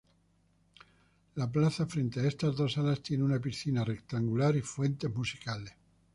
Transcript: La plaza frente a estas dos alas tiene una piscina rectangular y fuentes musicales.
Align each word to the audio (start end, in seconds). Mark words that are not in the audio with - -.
La 1.35 1.47
plaza 1.51 1.85
frente 1.91 2.21
a 2.21 2.27
estas 2.27 2.55
dos 2.55 2.75
alas 2.79 3.03
tiene 3.03 3.23
una 3.23 3.39
piscina 3.39 3.83
rectangular 3.85 4.55
y 4.55 4.61
fuentes 4.63 5.13
musicales. 5.13 5.73